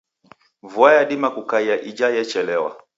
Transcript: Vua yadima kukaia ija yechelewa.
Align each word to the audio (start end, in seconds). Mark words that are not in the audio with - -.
Vua 0.61 0.93
yadima 0.93 1.29
kukaia 1.31 1.81
ija 1.81 2.07
yechelewa. 2.15 2.83